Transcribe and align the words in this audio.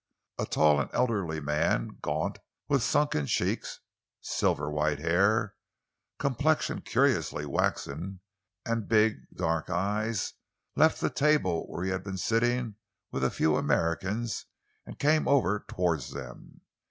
A 0.39 0.47
tall 0.47 0.81
and 0.81 0.89
elderly 0.95 1.39
man, 1.39 1.99
gaunt, 2.01 2.39
with 2.67 2.81
sunken 2.81 3.27
cheeks, 3.27 3.81
silver 4.19 4.67
white 4.67 4.97
hair, 4.97 5.53
complexion 6.17 6.81
curiously 6.81 7.45
waxen, 7.45 8.19
and 8.65 8.87
big, 8.89 9.17
dark 9.31 9.69
eyes, 9.69 10.33
left 10.75 11.01
the 11.01 11.11
table 11.11 11.67
where 11.69 11.83
he 11.83 11.91
had 11.91 12.03
been 12.03 12.17
sitting 12.17 12.77
with 13.11 13.23
a 13.23 13.29
few 13.29 13.57
Americans 13.57 14.47
and 14.87 14.97
came 14.97 15.27
over 15.27 15.63
towards 15.69 16.09
them. 16.09 16.61